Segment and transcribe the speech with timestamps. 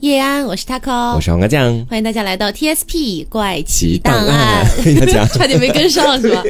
[0.00, 4.66] 叶安，我是 Taco，我是黄瓜酱，欢迎大家来到 TSP 怪奇奇档档案。
[4.82, 6.42] 跟大家差点没跟上是吧？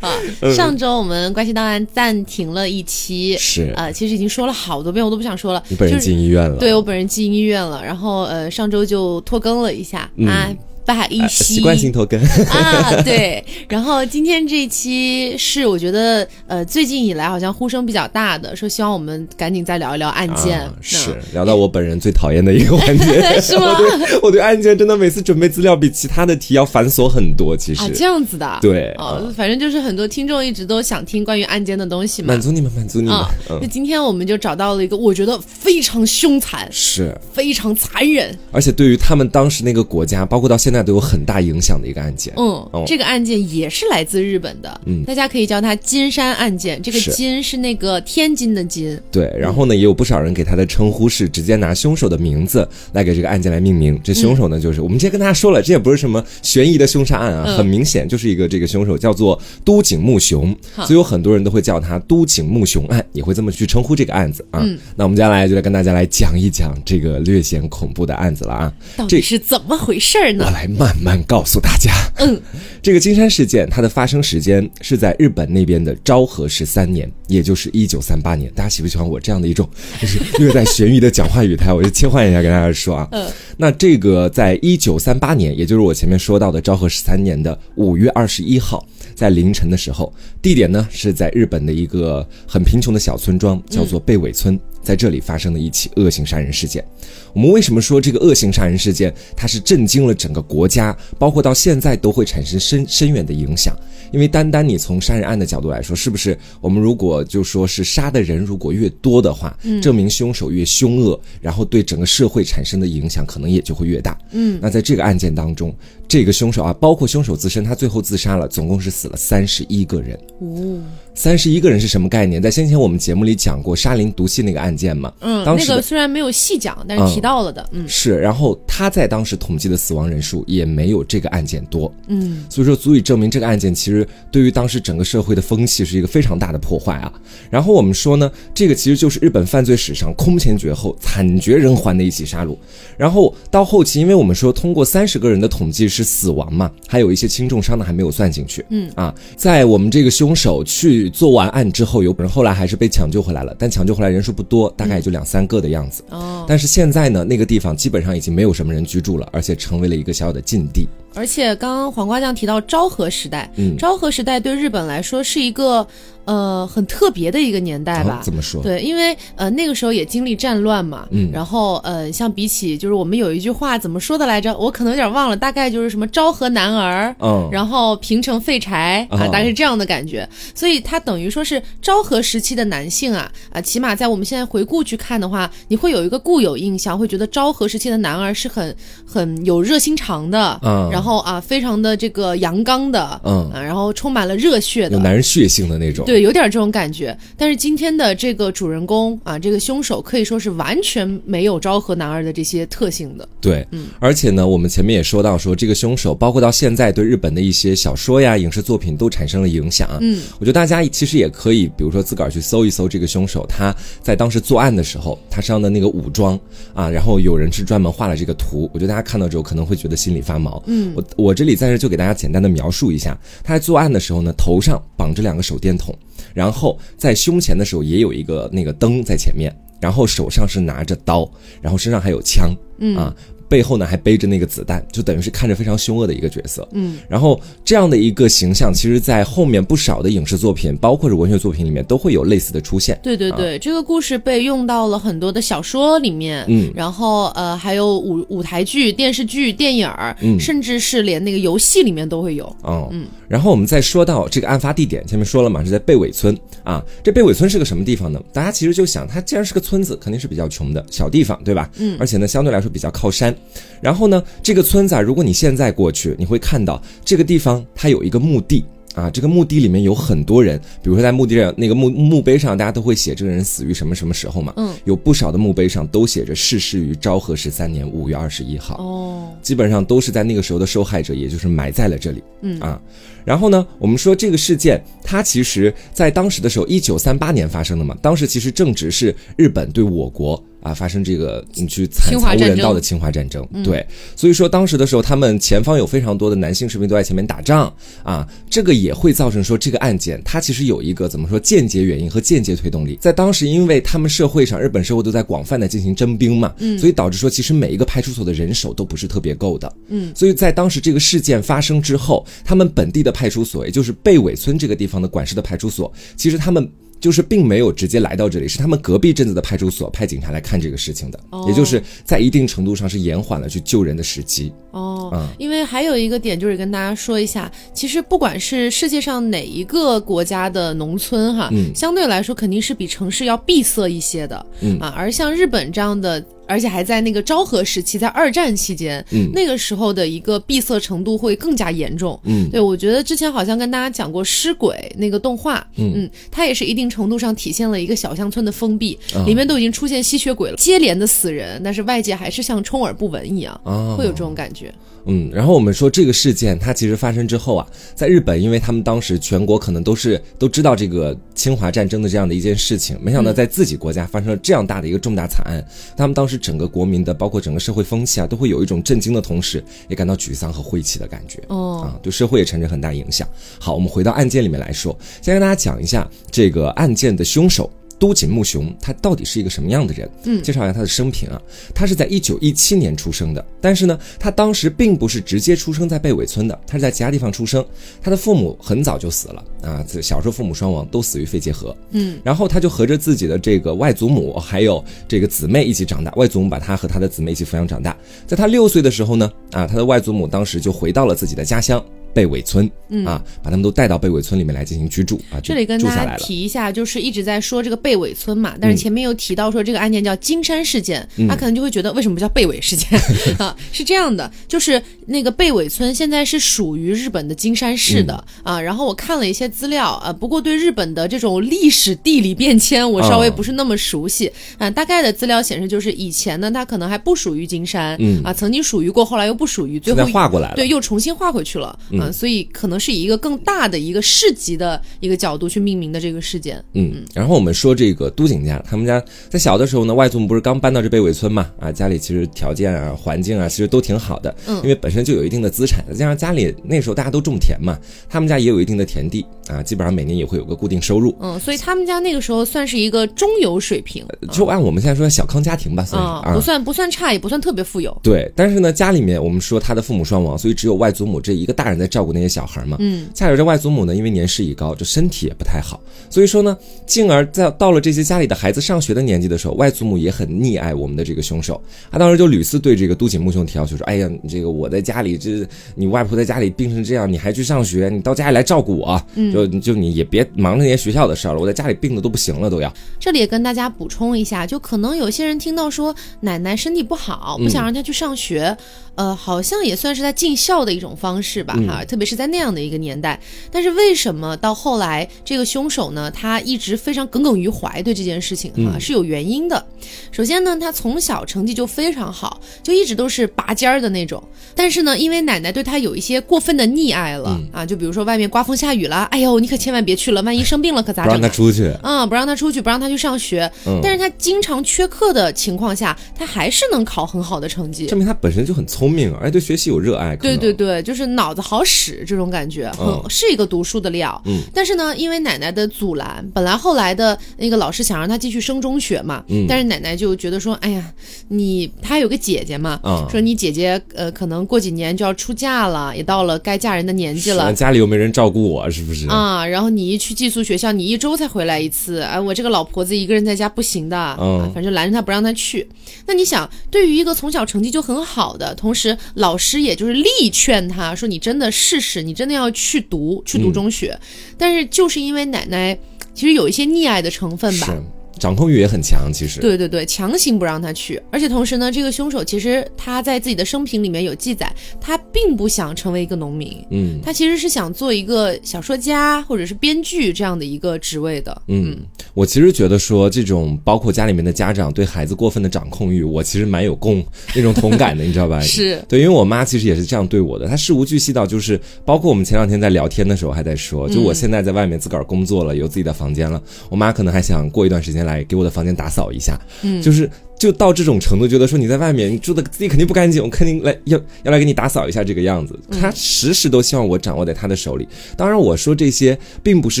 [0.00, 0.12] 啊，
[0.54, 3.72] 上周我们怪奇档案暂停了一期，是。
[3.74, 5.62] 呃，其实已经说了好多遍，我都不想说了。
[5.68, 10.54] 你本人就进医院了，对我本人进医院了，然后呃，上周就拖更了一下、啊，
[10.86, 13.42] 不好意呃思，习惯性拖更，啊，对。
[13.68, 20.60] 然后今天这一期是我觉得呃最近以来好像呼声比较大的，说希望我们赶紧再聊一聊案件。
[20.60, 32.40] 啊是聊到我本人最讨厌的一个环节， 是吗我对我对案件真的每次准备资料比其他的题要繁琐很多，其实啊，这样子的，对哦，反正就是很多听众一直都想听关于案件的东西嘛满。
[32.40, 37.14] 足你们，满足你们啊，，嗯那，今天我们就找到了一个我觉得非常凶残、是。
[37.32, 42.34] 非常残忍，而且对于他们当时那个国家，包括到现在都有很大影响的一个案件。
[42.36, 46.80] 嗯，哦这个案件也是来自日本的，嗯大家可以叫它金山案件。
[46.82, 53.98] 这个金是那个天津的金，对，然后呢，也有不少人给他的称呼是直接拿凶手的名字来给这个案件来命名。
[54.02, 64.60] 这凶手呢，就是我们之前跟大家说了，这也不是什么悬疑的凶杀案啊，嗯很明显就是一个这个凶手叫做都井木雄，所以有很多人都会叫他都井木雄案，也会这么去称呼这个案子啊。
[64.62, 68.72] 嗯那我们接下来就来跟大家来讲一讲这个略显恐怖的案子了啊。
[68.96, 70.44] 到底是怎么回事呢？
[70.64, 71.92] 来慢慢告诉大家。
[72.16, 72.40] 嗯，
[72.80, 78.50] 这个金山事件它的发生时间是在日本那边的昭和十三年，也就是一九三八年。
[78.54, 79.68] 大家喜不喜欢我这样的一种
[80.00, 81.72] 就是略带悬疑的讲话语态？
[81.72, 83.08] 我就切换一下跟大家说啊。
[83.12, 88.86] 嗯，那这个在一九三八年，也就是我前面说到的昭和十三年的五月二十一号。
[89.14, 90.12] 在凌晨的时候，
[90.42, 96.84] 地点呢是在日本的一个很贫穷的小村庄，叫做贝尾村，在这里发生的一起恶性杀人事件。
[97.32, 103.76] 我们为什么说这个恶性杀人事件它是震惊了整个国家，包括到现在都会产生深深远的影响？
[104.12, 114.16] 因为单单你从杀人案的角度来说，是不是我们如果就说是杀的人如果越多的话，证明凶手越凶恶，然后对整个社会产生的影响可能也就会越大。
[114.30, 115.74] 嗯，那在这个案件当中，
[116.06, 120.16] 这个凶手啊，包括凶手自身，他最后自杀了，总共是死了三十一个人。
[120.38, 120.80] 哦，
[121.14, 122.42] 三十一个人是什么概念？
[122.42, 127.88] 在先前我们节目里讲过沙林毒气那个案件嘛，嗯，当时那个虽然没有细讲，但是提到了的，嗯。
[127.88, 132.44] 是，然后他在当时统计的死亡人数也没有这个案件多，嗯。
[132.50, 137.12] 所以说足以证明这个案件其实对于当时整个社会的风气是一个非常大的破坏啊。
[137.48, 142.56] 然后我们说呢，这个其实就是日本犯罪史上空前绝后、惨绝人寰的一起杀戮。
[142.96, 148.90] 然后到后期，因为我们说通过三十个人的统计是死亡嘛，还有一些轻重伤的还没有算进去，嗯。
[148.96, 156.02] 啊，在我们这个凶手去做完案之后，有人后来还是被抢救回来了，但抢救回来人数不多，大概也就两三个的样子。
[156.10, 160.88] 哦，但是现在呢，那个地方基本上已经没有什么人居住了，而且成为了一个小小的禁地。
[161.14, 165.86] 而且刚刚黄瓜酱提到昭和时代，嗯昭和时代对日本来说是一个
[166.24, 168.20] 呃很特别的一个年代吧啊。
[168.22, 168.62] 怎么说？
[168.62, 180.28] 对，因为呃那个时候也经历战乱嘛，嗯然后呃像比起就是我们有一句话怎么说的来着，我可能有点忘了，大概就是什么昭和男儿，嗯，然后平成废柴啊，哦大概是这样的感觉。
[180.54, 188.74] 所以它等于说是昭和时期的男性啊啊，起码在我们现在回顾去看的话，你会有一个固有印象，会觉得昭和时期的男儿是很
[189.06, 195.02] 很有热心肠的，嗯然后啊非常的这个阳刚的，嗯啊，然后充满了热血的有。
[195.02, 196.04] 男人血性的那种。
[196.04, 197.16] 对，有点这种感觉。
[197.36, 203.28] 但是今天的这个主人公啊，这个凶手可以说是完全没有昭和男儿的这些特性的。
[203.40, 209.98] 对，嗯而且呢，我们前面也说到说这个凶手，包括到现在对日本的一些小说呀、影视作品都产生了影响啊。
[210.00, 216.38] 嗯，我觉得大家其实也可以，比如说自个儿去搜一搜这个凶手，他在当时作案的时候，他身上的那个武装
[216.72, 220.62] 啊，然后有人是专门画了这个图，我觉得大家看到之后可能会觉得心里发毛。
[220.66, 225.94] 嗯我我这里暂时就给大家简单的描述一下，他在作案的时候呢，头上绑着两个手电筒，
[226.32, 233.14] 然后在胸前的时候也有一个那个灯在前面，然后手上是拿着刀，然后身上还有枪，嗯啊。
[233.54, 236.66] 背后呢还背着那个子弹，就等于是看着非常凶恶的一个角色。
[236.72, 242.98] 嗯，然后这样的一个形象，其实，在后面不少的影视作品，包括是文学作品里面，都会有类似的出现。
[243.00, 252.44] 对对对，这个故事被用到了很多的小说里面，嗯然后呃还有舞舞台剧、电视剧、电影儿，嗯甚至是连那个游戏里面都会有。
[252.62, 256.84] 哦，嗯，然后我们再说到这个案发地点，前面说了嘛，是在贝尾村啊。
[257.04, 258.20] 这贝尾村是个什么地方呢？
[258.32, 261.70] 大家其实就想，它既然是个村子，肯定是比较穷的小地方，对吧？
[261.78, 263.32] 嗯而且呢，相对来说比较靠山。
[263.80, 268.64] 然后呢，这个村子啊，如果你现在过去，你会看到这个地方它有一个墓地。
[268.94, 274.52] 啊，这个墓地里面有很多人，比如说在墓地上那个墓墓碑上，大家都会写这个人死于什么什么时候嘛。
[274.56, 278.76] 嗯，有不少的墓碑上都写着逝世于昭和十三年五月二十一号。
[278.76, 282.22] 哦，基本上都是在那个时候的受害者，也就是埋在了这里。
[282.42, 282.80] 嗯啊，
[283.24, 290.40] 然后呢，我们说这个事件，它其实在当时的时候，一九三八年发生的嘛，当时其实正值是日本对我国。
[290.64, 293.46] 啊发生这个你去惨无人道的侵华战争。
[293.62, 297.72] 对，所以说当时的时候，他们前方有非常多的男性士兵都在前面打仗
[298.02, 302.98] 啊，这个也会造成说这个案件它其实有一个怎么说间接原因和间接推动力。
[302.98, 316.66] 在当时，因为他们社会上日本社会都在广泛的进行征兵嘛，嗯，所以导致说其实每一个派出所的人手都不是特别够的，嗯，所以在当时这个事件发生之后，他们本地的派出所，也就是贝尾村这个地方的管事的派出所，其实他们。
[317.04, 324.50] 就是并没有直接来到这里，是他们隔壁镇子的派出所派警察来看这个事情的，哦也就是在一定程度上是延缓了去救人的时机。
[324.74, 325.26] 哦，嗯。
[325.38, 331.74] 因为还有一个点就是跟大家说一下，其实不管是世界上哪一个国家的农村哈，嗯。
[331.74, 334.78] 相对来说肯定是比城市要闭塞一些的，嗯。
[334.80, 336.22] 啊，而像日本这样的。
[336.46, 339.30] 而且还在那个昭和时期，在二战期间，嗯。
[339.32, 342.20] 那个时候的一个闭塞程度会更加严重。
[342.24, 342.50] 嗯。
[342.50, 346.06] 对，我觉得之前好像跟大家讲过《尸鬼》那个动画，嗯。
[346.30, 349.24] 它也是一定程度上体现了一个小乡村的封闭，啊。
[349.24, 353.96] 里面都已经出现吸血鬼了，接连的死人，但是外界还是像充耳不闻一样，啊。
[353.96, 354.63] 会有这种感觉。
[355.06, 365.62] 嗯，然后我们说这个事件它其实发生之后啊，在日本，因为他们当时全国可能都是都知道这个侵华战争的这样的一件事情，没想到在自己国家发生了这样大的一个重大惨案，
[365.94, 371.42] 他们当时整个国民的包括整个社会风气啊，都会有一种震惊的同时，也感到沮丧和晦气的感觉。
[371.48, 373.28] 哦，啊，对社会也产生很大影响。
[373.58, 377.70] 好，我们回到案件里面来说，先跟大家讲一下这个案件的凶手。
[377.98, 380.10] 都井木雄他到底是一个什么样的人？
[380.24, 381.40] 嗯介绍一下他的生平啊。
[381.74, 387.64] 他是在一九一七年出生的，但是呢，他当时并不是直接出生在贝尾村的，他是在其他地方出生。
[388.02, 391.76] 他的父母很早就死了啊，小时候父母双亡，都死于肺结核。
[391.90, 397.96] 嗯，然后他就和着自己的这个外祖母还有这个姊妹一起长大，外祖母把他和他的姊妹一起抚养长大。
[398.26, 401.84] 在他六岁的时候呢，啊，他的外祖母当时就回到了自己的家乡。
[402.14, 402.70] 贝尾村，
[403.04, 406.16] 啊，把他们都带到贝尾村里面来进行居住啊，这里跟大家。
[406.16, 412.98] 提一下，就是一直在说这个贝尾村嘛，但是前面又提到说这个案件叫金山事件，嗯他可能就会觉得为什么不叫贝尾事件
[413.38, 413.54] 啊？
[413.72, 418.60] 是这样的，就是那个贝尾村现在是属于日本的金山市的、嗯啊。
[418.60, 424.70] 然后我看了一些资料啊，不过对日本的这种历史地理变迁我稍微不是那么熟悉啊。
[424.70, 431.76] 大概的资料显示，就是以前呢，它可能还不属于金山、嗯啊，曾经属于过，后来又不属于，最后在划过来了，对，又重新划回去了，
[432.08, 436.62] 嗯、所以可能是以一个更大的一个市级的一个角度去命名的这个事件。
[436.74, 447.78] 嗯，然后我们说这个都景家，他们家在小的时候呢，外祖母不是刚搬到这贝尾村嘛，啊，家里其实条件啊、环境啊，其实都挺好的，嗯因为本身就有一定的资产，再加上家里那时候大家都种田嘛，
[448.08, 451.14] 他们家也有一定的田地啊，基本上每年也会有个固定收入。
[451.20, 457.96] 嗯，所以他们家那个时候算是一个中游水平，就按我们现在说小康家庭吧，算是啊、啊不，算不算差，也不算特别富有。
[458.02, 462.76] 对，但是呢，家里面我们说他的父母双亡，所以只有外祖母这一个大人在照顾那些小孩嘛。
[462.80, 465.80] 嗯，恰巧这外祖母呢，因为年事已高，这身体也不太好，
[466.10, 466.56] 所以说呢，
[466.86, 471.60] 进而在到了这些家里的孩子上学的年纪的时候，外祖母也很溺爱我们的这个凶手。
[471.90, 475.46] 他当时就屡次对这个都井木雄提要求说：“哎呀，你这个我在家里，这
[475.76, 479.00] 你外婆在家里病成这样，你还去上学，你到家里来照顾我，
[479.32, 482.72] 就就你也别忙着那些学校的事儿了，我在家里病的都不行了，都要。
[482.98, 488.56] 这里也跟大家补充一下，就可能有些人听到说奶奶身体不好，不想让她去上学，
[488.94, 493.18] 呃，好像也算是在尽孝的一种方式吧，哈、特别是在那样的一个年代。
[493.50, 499.64] 但是为什么到后来这个凶手呢，他一直非常耿耿于怀对这件事情哈、是有原因的。
[500.10, 504.22] 首先呢，他从小成绩就非常好，就一直都是拔尖儿的那种。
[504.54, 511.22] 但是呢，因为奶奶对他有一些过分的溺爱了、啊，就比如说外面刮风下雨了，哎呦，你可千万别去了，万一生病了可咋整不让？
[511.22, 511.68] 他出去。
[511.82, 513.50] 啊、不让他出去，不让他去上学。
[513.66, 517.86] 嗯但是他经常缺课的情况下，他还是能考很好的成绩。
[517.86, 520.16] 证明他本身就很聪明，而且对学习有热爱。
[520.16, 521.73] 对对，对，就是脑子好使
[522.06, 524.20] 这种感觉，嗯嗯，是一个读书的料。
[524.26, 530.92] 嗯，但是呢，因为奶奶的阻拦，本来后来的那个老师想让他继续升中学嘛，嗯但是奶奶就觉得说，哎呀，
[531.28, 537.56] 你他有个姐姐嘛，啊说你姐姐呃可能过几年就要出嫁了，也到了该嫁人的年纪了是。
[537.56, 539.08] 家里又没人照顾我，是不是？
[539.08, 545.66] 啊，然后你一去寄宿学校，你一周才回来一次，哎，我这个老婆子一个人在家不行的，嗯啊反正拦着她不让她去。
[546.06, 553.98] 那你想，对于一个从小成绩就很好的，同时老师也就是力劝他说，你真的试试，你真的要去读，去读中学。
[554.36, 555.76] 但是就是因为奶奶
[556.12, 557.82] 其实有一些溺爱的成分吧，是
[558.18, 559.40] 掌控欲也很强，其实。
[559.40, 571.42] 对对对，强行不让他去，而且同时呢，这个凶手其实他在自己的生平里面有记载，他并不想成为一个农民，嗯他其实是想做一个小说家或者是编剧这样的一个职位的。
[571.48, 571.76] 嗯，
[572.14, 577.04] 我其实觉得说这种包括家里面的家长对孩子过分的掌控欲，我其实蛮有共
[577.34, 578.40] 那种同感的，你知道吧？
[578.42, 590.10] 是对，因为我妈其实也是这样对我的，她事无巨细到就是，包括我们前两天在聊天的时候还在说，就我现在在外面自个儿工作了，有自己的房间了，我妈可能还想过一段时间天来给我的房间打扫一下，嗯，就是。
[590.36, 595.58] 就到这种程度，觉得说你在外面你住的自己肯定不干净，我肯定来要要来给你打扫一下这个样子。
[595.70, 597.88] 他时时都希望我掌握在他的手里。
[598.14, 599.80] 当然，我说这些并不是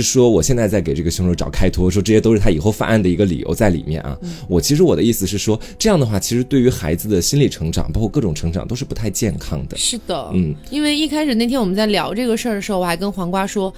[0.00, 4.16] 说我现在在给这个凶手找开脱，说这些都是他以后犯案的一个理由在里面啊。
[4.48, 9.76] 我其实我的意思是说，这样的话其实对于孩子的心理成长，包括各种成长都是不太健康的。
[9.76, 13.74] 是的，嗯，因为一开始那天我们在聊这个事儿的时候，我还跟黄瓜说。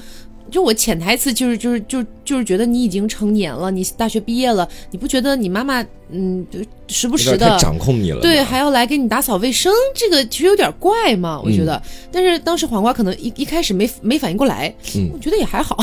[0.49, 8.21] 就我潜台词就是就是就就是觉得你已经成年了，你大学毕业了，你不觉得你妈妈嗯就时不时的掌控你了？
[8.21, 11.81] 对，还要来给你打扫卫生，这个其实有点怪嘛，我觉得。
[12.13, 15.77] 但是当时黄瓜可能一一开始没没反应过来，嗯，我觉得也还好。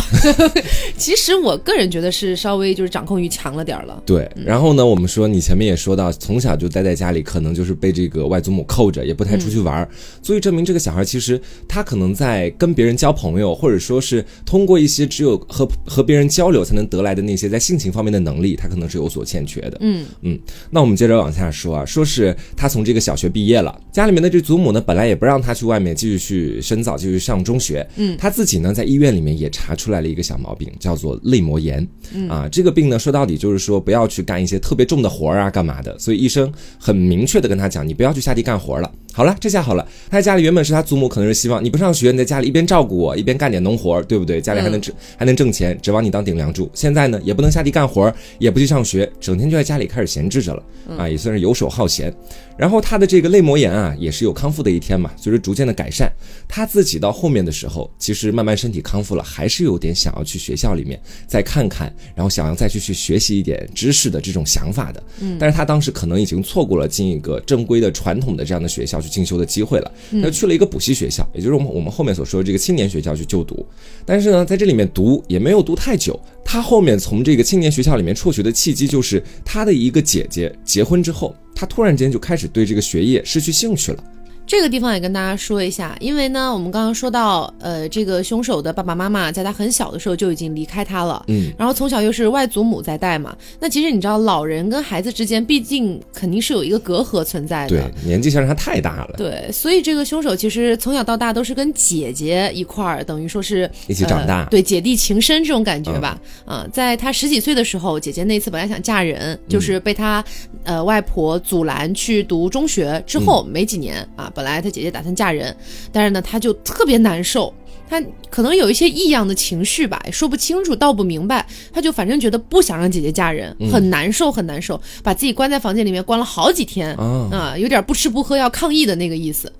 [0.98, 4.02] 其实我个人觉得是稍微就是掌控欲强了点了。
[4.06, 9.88] 对，然后呢，我们说你前面也说到，从小就待在家里，可能就是被这个外祖母扣着，也不太出去玩，
[10.22, 14.26] 足以证明这个小孩其实他可能在跟别人交朋友，或者说是。
[14.46, 19.78] 通过一些只有和和别人交流才能得来的那些在性情方面的能力，他可能是有所欠缺的。
[19.82, 20.40] 嗯嗯，
[20.72, 27.88] 那我们接着往下说啊，说是他从这个小学毕业了，家里面的这祖母呢，本来也不让他去外面继续去深造，继续上中学。
[27.98, 31.88] 嗯，他自己呢，在医院里面也查出来了一个小毛病，叫做泪膜炎。
[32.14, 35.98] 嗯啊，这个病呢，说到底就是说不要去干一些特别重的活儿啊，干嘛的？
[36.00, 38.92] 所以医生很明确的跟他讲，你不要去下地干活了。
[39.16, 39.88] 好了，这下好了。
[40.10, 44.42] 他在家里原本是他祖母，可能是希望你不上学，你在家里一边照顾我，一边干点农活，对不对？
[44.42, 46.70] 家里还能挣还能挣钱，指望你当顶梁柱。
[46.74, 50.64] 现在呢，也不能下地干活，也不去上学，整天就在家里开始闲置着了
[50.98, 52.14] 啊，也算是游手好闲。
[52.58, 55.12] 然后他的这个泪膜炎啊，也是有康复的一天嘛。
[55.18, 56.12] 随着逐渐的改善，
[56.48, 65.04] 他自己到后面的时候，其实慢慢身体康复了，还是有点想要去学校里面再看看，然后想要再去去学习一点知识的这种想法的。
[65.20, 69.92] 嗯，但是他当时可能已经错过了进一个正规的传统的这样的学校去进修的机会了，
[70.22, 73.66] 他去了一个补习学校，也就是我们我们后面所说的这个青年学校去就读。
[74.06, 81.36] 但是呢，在这里面读也没有读太久，他后面从这个青年学校里面辍学的契机，就是他的一个姐姐结婚之后。
[81.64, 84.04] 他突然间就开始对这个学业失去兴趣了。
[84.46, 110.24] 这个地方也跟大家说一下，因为呢，我们刚刚说到，呃，这个凶手的爸爸妈妈在他很小的时候就已经离开他了，嗯，然后从小又是外祖母在带嘛，那其实你知道，老人跟孩子之间毕竟肯定是有一个隔阂存在的，对，年纪相差太大了，对，所以这个凶手其实从小到大都是跟姐姐一块儿，等于说是一起长大，对，姐弟情深这种感觉吧，啊，在他十几岁的时候，姐姐那次本来想嫁人，就是被他
[110.64, 114.32] 呃外婆阻拦去读中学之后没几年啊。
[114.34, 115.56] 本来他姐姐打算嫁人，
[115.92, 117.54] 但是呢，他就特别难受，
[117.90, 129.52] 他可能有一些异样的情绪吧，说不清楚，道不明白，他就反正觉得不想让姐姐嫁人，很难受，很难受，把自己关在房间里面关了好几天啊，有点不吃不喝要抗议的那个意思。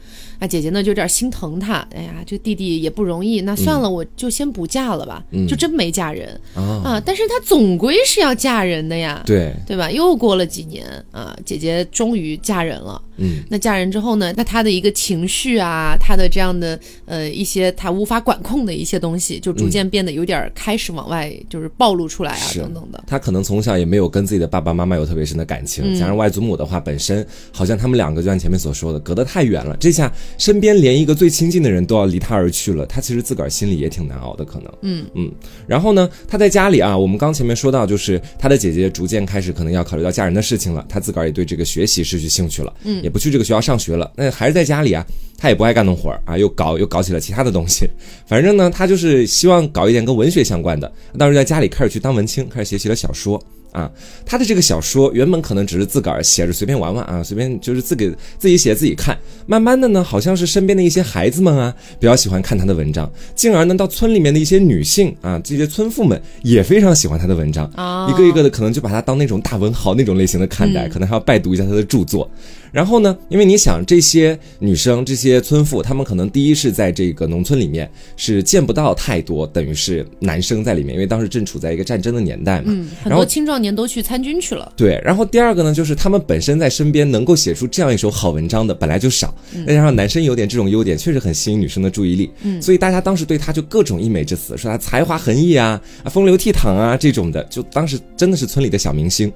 [0.44, 7.02] 那姐姐呢就有点心疼他，哎呀，这弟弟也不容易，那算了，我就先不嫁了吧，就真没嫁人啊。
[7.06, 9.90] 但是她总归是要嫁人的呀，对对吧？
[9.90, 13.02] 又过了几年啊，姐姐终于嫁人了。
[13.16, 14.34] 嗯，那嫁人之后呢？
[14.36, 23.02] 那她的一个情绪啊，她的这样的呃一些她无法管控的一些东西，就逐渐变得有点开始往外就是暴露出来啊，等等的。
[23.08, 29.78] 她可能从小也没有跟自己的爸爸妈妈有特别深的感情，加上外祖母的话，本身好像他们两个就像前面所说的，隔得太远了。
[29.80, 30.12] 这下。
[30.38, 34.72] 身边连一个最亲近的人都要离他而去了，他其实自个儿心里也挺难熬的，可能。
[34.82, 35.32] 嗯嗯。
[35.68, 45.06] 然后呢，他在家里啊，我们刚前面说到，就是他的姐姐逐渐开始可能要考虑到嫁人的事情了，他自个儿也对这个学习失去兴趣了，嗯，也不去这个学校上学了，那还是在家里啊，
[45.38, 47.88] 他也不爱干农活儿啊，又搞又搞起了其他的东西，
[48.28, 53.42] 反正呢，他就是希望搞一点跟文学相关的，当时在家里开始去当文青，开始学习了小说。
[53.74, 53.92] 啊，
[54.26, 59.18] 他的这个小说原本可能只是自个儿写着随便玩玩啊，随便就是自给自己写自己看。
[59.46, 67.70] 慢慢的呢，好像是身边的一些孩子们啊，比较喜欢看他的文章，进而呢，到村里面的一些女性啊，这些村妇们也非常喜欢他的文章，
[68.10, 72.30] 一个一个的可能就把他当那种大文豪那种类型的看待，可能还要拜读一下他的著作。
[72.74, 73.16] 然后呢？
[73.30, 77.88] 因为你想，这些女生、这些村妇，她们可能第一是在这个农村里面
[78.18, 82.66] 是见不到太多，等于是男生在里面，因为当时正处在一个战争的年代嘛。
[82.70, 84.74] 嗯，很多青壮年都去参军去了。
[84.76, 89.32] 对，然后第二个呢，就是他们本身在身边能够写出这样一首好文章的本来就少，
[89.68, 92.32] 再加上男生有点这种优点，确实很吸引女生的注意力。
[92.42, 99.32] 嗯，所以大家当时对他就各种溢美之词，说他才华横溢啊，啊风流倜傥啊这种的，就当时真的是村里的小明星。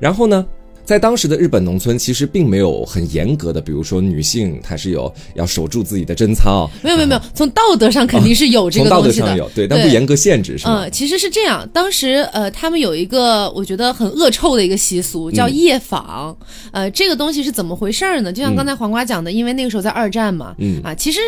[0.00, 0.44] 然后呢？
[0.84, 6.68] 在当时的日本农村，其实并没有很严格的，比如说女性她是有要守住自己的贞操。
[6.82, 9.36] 没有没有没有，从道德上肯定是有这个东西的。
[9.36, 10.84] 有对，但不严格限制是吗？
[10.84, 11.68] 嗯，其实是这样。
[11.72, 16.36] 当时呃，他们有一个我觉得很恶臭的一个习俗，叫夜访。
[16.72, 18.32] 呃，这个东西是怎么回事呢？
[18.32, 21.20] 就像刚才黄瓜讲的，因为那个时候在二战嘛，嗯啊，其实。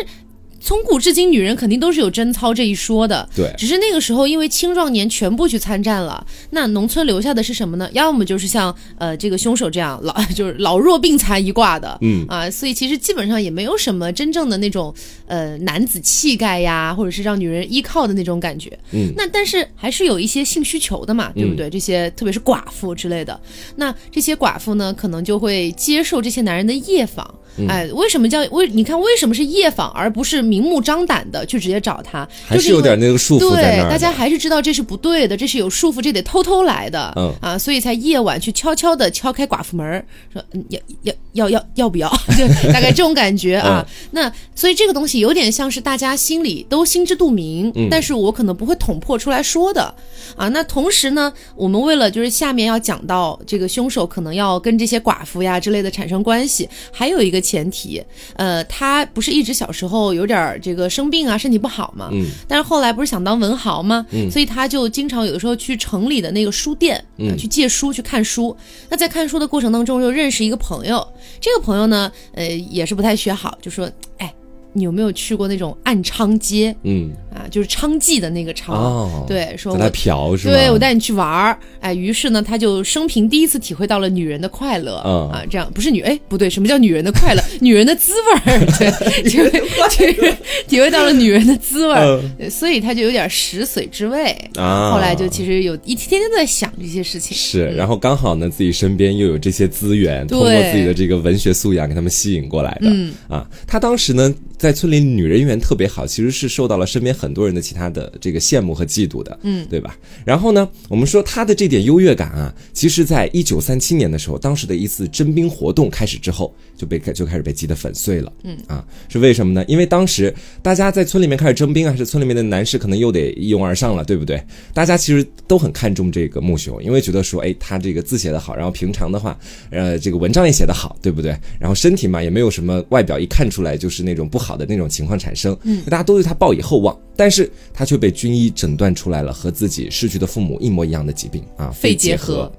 [0.63, 3.27] 从古至今，女人肯定都是有贞操这一说的。
[3.35, 7.89] 对只是那个时候因为青壮年全部去参战了，那农村留下的是什么呢？
[7.91, 14.93] 要么就是像呃这个凶手这样老 就是老弱病残一挂的，嗯啊，所以其实基本上也没有什么真正的那种
[15.27, 18.71] 呃男子气概呀，或者是让女人依靠的那种感觉。
[18.93, 21.69] 嗯那但是还是有一些性需求的嘛，对不对？
[21.69, 23.37] 这些特别是寡妇之类的，
[23.75, 27.35] 那这些寡妇呢，可能就会接受这些男人的夜访。
[27.55, 28.67] 嗯哎，为什么叫为？
[28.69, 32.27] 你看为什么是夜访，而不是明目张胆的去直接找他？
[32.45, 33.89] 还就是有点那个束缚在对。
[33.89, 42.07] 大家还是知道这是不对的，这是有束缚，这得偷偷来的，嗯啊，所以才夜晚去悄悄的敲开寡妇门，说嗯要要要要要不要，
[42.37, 43.83] 就大概这种感觉啊。
[43.87, 49.93] 嗯那所以这个东西有点像是大家心里都心知肚明，嗯但是我可能不会捅破出来说的
[50.35, 50.47] 啊。
[50.49, 58.01] 那同时呢，我们为了就是下面要讲到这个凶手可能要跟这些寡妇呀之类的产生关系，还有一个前提，
[58.35, 62.25] 呃，他不是一直小时候有点儿这个生病啊，身体不好嘛，嗯。
[62.47, 64.05] 但是后来不是想当文豪吗？
[64.11, 64.29] 嗯。
[64.29, 68.55] 所以他就经常有的时候去城里的那个书店，呃嗯去借书去看书。
[68.89, 71.05] 那在看书的过程当中，又认识一个朋友，
[71.39, 74.33] 这个朋友呢，呃，也是不太学好，就说，哎，
[74.73, 76.75] 你有没有去过那种暗娼街？
[76.83, 77.11] 嗯。
[77.33, 77.47] 啊？
[77.49, 78.73] 就是娼妓的那个娼。
[78.73, 80.53] 哦，对，说在那我嫖是吧？
[80.53, 85.29] 对我带你去玩儿，哎，于是呢，他就生平第一次体会到了女人的快乐、嗯。
[85.31, 87.41] 啊，这样不是女哎不对，什么叫女人的快乐？
[87.59, 89.49] 女人的滋味儿， 对，体会
[89.89, 90.35] 体会
[90.67, 94.35] 体会到了女人的滋味儿，对所以他就有点食髓之味。
[94.55, 102.81] 嗯啊，后来就其实有一天天都在想这些事情，是，然后刚好呢，自己身边又有这些资源，通过自己的这个文学素养给他们吸引过来的。
[102.83, 103.11] 嗯。
[103.27, 104.31] 啊，他当时呢，
[104.63, 109.93] 在村里女人缘特别好，其实是受到了身边很多人的其他的这个羡慕和嫉妒的，嗯，对吧？
[110.23, 118.31] 然后呢，我们说他的这点优越感啊，其实在一九三七年的时候，当时的一次征兵活动开始之后，就被就开始被击得粉碎了。
[118.45, 119.65] 嗯啊，是为什么呢？
[119.67, 124.41] 因为当时大家在村里面开始征兵啊，是村里面的男士可能又得一拥而上了，对不对？
[124.73, 129.37] 大家其实都很看重这个穆雄，因为觉得说，哎，他这个字写得好，然后平常的话，
[129.71, 131.37] 呃，这个文章也写得好，对不对？
[131.59, 142.51] 然后身体嘛，也没有什么外表一看出来就是那种不好的那种情况产生，嗯，大家都对他抱以厚望，但是他却被军医诊断出来了和自己逝去的父母一模一样的疾病啊，肺结核核。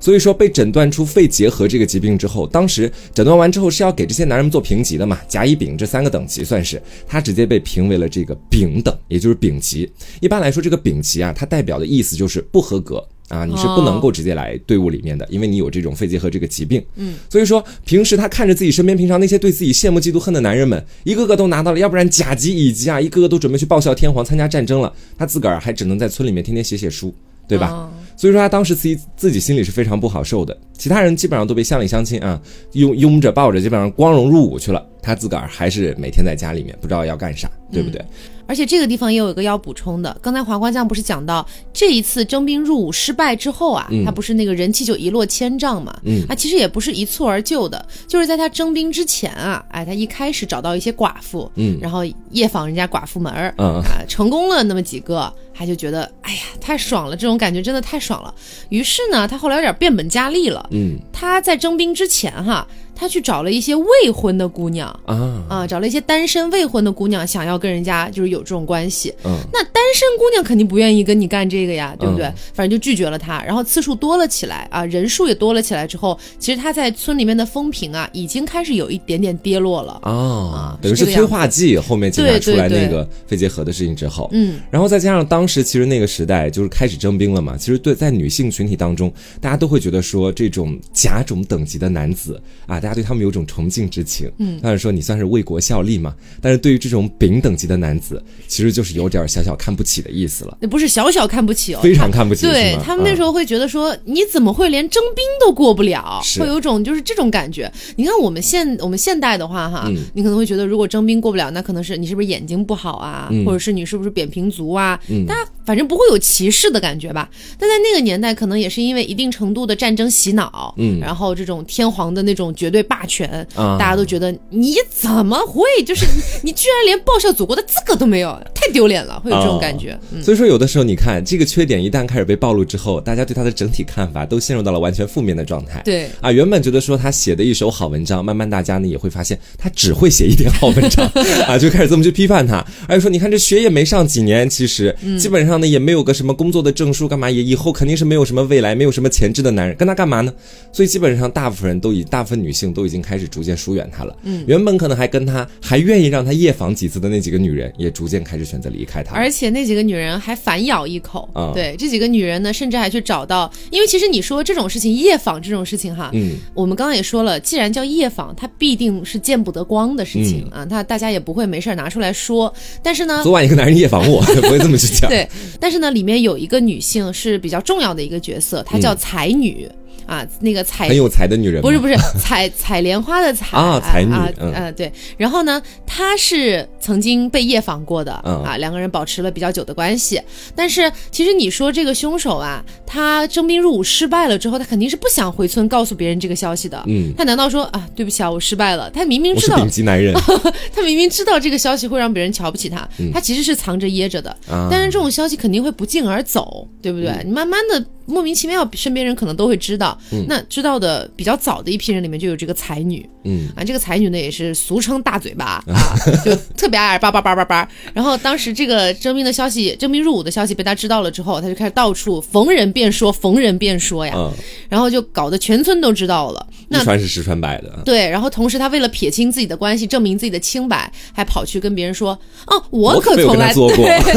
[0.00, 9.90] 所以说被诊断出肺结核这个疾病之后，当时诊断完之后是要给这些男人们做评级的嘛，甲、乙、丙这三个等级算是，他直接被评为了这个丙等，也就是丙级。
[10.20, 13.02] 一般来说，这个丙级啊，它代表的意思就是不合格。
[13.28, 16.84] 啊，你是不能够直接来队伍里面的，因为你有这种肺结核这个疾病。
[16.96, 27.14] 嗯，所以说平时他看着自己身边平常那些对自己羡慕嫉妒恨的男人们，一个个都拿到了，要不然甲级、乙级啊，一个个都准备去报效天皇参加战争了，他自个儿还只能在村里面天天写写书，
[27.48, 27.70] 对吧？
[27.70, 32.40] 哦所以说他当时自己自己心里是非常不好受的，其他人基本上都被乡里乡亲啊
[32.74, 38.02] 拥拥着抱着，基本上光荣入伍去了，他自个儿还是每天在家里面不知道要干啥，对不对？
[38.46, 44.04] 而且这个地方也有一个要补充的，刚才黄瓜酱不是讲到这一次征兵入伍失败之后啊，嗯。
[44.04, 46.22] 他不是那个人气就一落千丈嘛，嗯。
[46.28, 51.78] 啊，其实也不是一蹴而就的，就是在他征兵之前啊，哎，他一开始找到一些寡妇，嗯。
[51.80, 53.80] 然后夜访人家寡妇门儿，嗯。
[53.80, 58.34] 啊，成功了那么几个，他就觉得哎呀太爽了，这种感觉真的太爽了。
[58.68, 60.98] 于是呢，他后来有点变本加厉了，嗯。
[61.10, 64.88] 他在征兵之前哈，他去找了一些未婚的姑娘。
[65.04, 69.12] 啊啊，找了一些单身未婚的姑娘，想要跟人家就是有这种关系。
[69.24, 72.26] 嗯那单身姑娘肯定不愿意跟你干这个呀，对不对？
[72.26, 80.00] 嗯反正就拒绝了他，然后次数多了起来啊，人数也多了起来之后，其实他在村里面的风评啊，已经开始有一点点跌落了。
[80.02, 94.30] 啊，等于是催化剂，后面检查对出来那个肺结核的事情之后，嗯，然后再加上当时其实那个时代就是开始征兵了嘛，其实对在女性群体当中，大家都会觉得说这种甲种等级的男子啊，大家对他们有种崇敬之情。
[94.38, 102.46] 嗯，当然说你算是为国效力嘛，但是对于这种丙等级的男子，其实就是有点小小看不起的意思了，那不是小小看不起哦，非常看不起。
[102.46, 106.20] 对他们那时候会觉得说，你怎么会连征兵都过不了？
[106.22, 107.72] 是会有种就是这种感觉。
[107.96, 115.00] 你看我们现我们现代的话哈，嗯你可能会觉得如果征兵过不了，那可能是你是不是眼睛不好啊，嗯或者是你是不是扁平足啊？
[115.08, 117.28] 嗯大家反正不会有歧视的感觉吧？
[117.58, 129.98] 但在那个年代，可能也是因为一定程度的战争洗脑，嗯然后这种天皇的那种绝对霸权，啊大家都觉得你怎么会就是你你居然连报效祖国的资格都没有，太丢脸了，会有这种感觉。
[130.12, 135.82] 嗯所以说，有的时候你看这个缺点一旦开始被暴露之后，大家对他的整体看法都陷入到了完全负面的状态。
[135.84, 141.06] 对啊，原本觉得说他写的一手好文章，慢慢大家呢也会发现他只会写一点好文章
[141.46, 150.32] 啊，就开始这么去批判他，而且说你看这学业没上几年，其实基本上上呢也没有个什么工作的证书，干嘛也以后肯定是没有什么未来，没有什么潜质的男人，跟他干嘛呢？
[150.72, 154.16] 所以基本上大部分人都已，大部分女性都已经开始逐渐疏远他了。
[154.24, 159.14] 嗯，原本可能还跟他还愿意让他夜访几次的那几个女人，也逐渐开始选择离开他。
[159.14, 161.28] 而且那几个女人还反咬一口。
[161.32, 172.52] 啊对，这几个女人呢，甚至还去找到，因为其实你说这种事情，夜访这种事情哈，嗯，我们刚刚也说了，既然叫夜访，它必定是见不得光的事情、啊，那大家也不会没事拿出来说。
[172.82, 175.08] 但是呢，昨晚一个男人夜访我， 不会这么去讲。
[175.08, 175.28] 对，
[175.60, 179.68] 但是呢，里面有一个女性是比较重要的一个角色，她叫才女。
[180.06, 190.20] 啊，那个采很有才的女人不是不是 采采莲花的采啊才女啊嗯呃对，然后呢，她是曾经被夜访过的、嗯啊，两个人保持了比较久的关系。
[190.54, 196.82] 但是其实你说这个凶手啊，他征兵入伍失败了之后，他肯定是不想回村告诉别人这个消息的。
[196.86, 198.90] 嗯他难道说啊，对不起啊，我失败了？
[198.90, 200.14] 他明明知道顶级男人
[200.74, 204.30] 他明明知道这个消息会让别人瞧不起他，他其实是藏着掖着的。
[204.48, 207.14] 啊，但是这种消息肯定会不胫而走，对不对？
[207.24, 209.98] 你慢慢的莫名其妙，身边人可能都会知道。
[210.28, 217.68] 那知道的比较早的一批人里面就有这个才女嗯啊，这个才女呢也是俗称大嘴巴 啊，就特别爱叭叭叭叭叭。
[217.92, 224.32] 然后当时这个征兵的消息、征兵入伍的消息被他知道了之后，他就开始到处逢人便说，逢人便说呀，嗯，
[224.68, 226.46] 然后就搞得全村都知道了。
[226.68, 227.80] 那一传十，十传百的。
[227.84, 233.66] 对，然后同时他为了撇清自己的关系，证明自己的清白，还跑去跟别人说：“哦，我我可从来 对